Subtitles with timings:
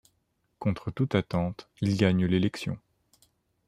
[0.57, 2.79] Contre toute attente, il gagne l'élection.